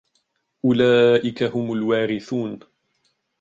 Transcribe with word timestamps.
أولئك 0.65 1.43
هم 1.43 1.73
الوارثون 1.73 2.59